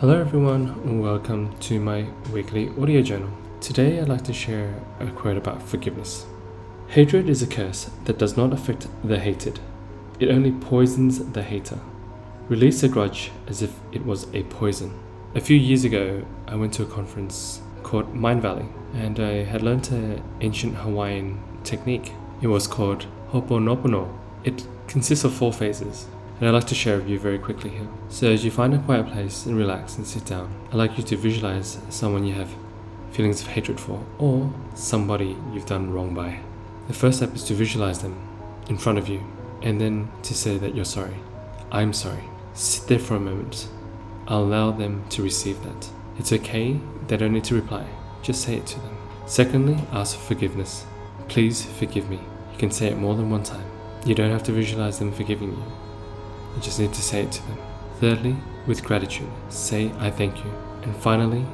[0.00, 3.30] Hello, everyone, and welcome to my weekly audio journal.
[3.60, 6.24] Today, I'd like to share a quote about forgiveness.
[6.86, 9.58] Hatred is a curse that does not affect the hated,
[10.20, 11.80] it only poisons the hater.
[12.48, 14.96] Release a grudge as if it was a poison.
[15.34, 19.62] A few years ago, I went to a conference called Mind Valley, and I had
[19.62, 22.12] learned an ancient Hawaiian technique.
[22.40, 24.16] It was called Ho'oponopono.
[24.44, 26.06] It consists of four phases
[26.38, 27.88] and I'd like to share with you very quickly here.
[28.08, 31.04] So, as you find a quiet place and relax and sit down, I'd like you
[31.04, 32.54] to visualize someone you have
[33.10, 36.40] feelings of hatred for or somebody you've done wrong by.
[36.86, 38.16] The first step is to visualize them
[38.68, 39.22] in front of you
[39.62, 41.16] and then to say that you're sorry.
[41.72, 42.24] I'm sorry.
[42.54, 43.68] Sit there for a moment.
[44.26, 45.90] I'll allow them to receive that.
[46.18, 47.86] It's okay, they don't need to reply.
[48.22, 48.96] Just say it to them.
[49.26, 50.84] Secondly, ask for forgiveness.
[51.28, 52.20] Please forgive me.
[52.52, 53.64] You can say it more than one time.
[54.04, 55.62] You don't have to visualize them forgiving you.
[56.54, 57.58] You just need to say it to them.
[58.00, 60.52] Thirdly, with gratitude, say I thank you.
[60.82, 61.44] And finally,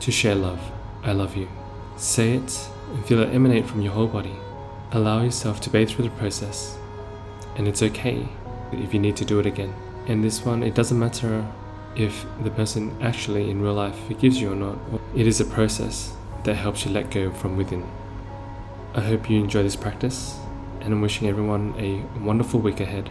[0.00, 0.60] to share love.
[1.02, 1.48] I love you.
[1.96, 4.36] Say it and feel it emanate from your whole body.
[4.92, 6.78] Allow yourself to bathe through the process.
[7.56, 8.28] And it's okay
[8.72, 9.74] if you need to do it again.
[10.06, 11.46] And this one, it doesn't matter
[11.96, 14.78] if the person actually in real life forgives you or not.
[15.14, 17.86] It is a process that helps you let go from within.
[18.94, 20.38] I hope you enjoy this practice,
[20.80, 23.10] and I'm wishing everyone a wonderful week ahead.